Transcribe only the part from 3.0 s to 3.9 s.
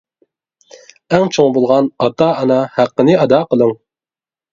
ئادا قىلىڭ.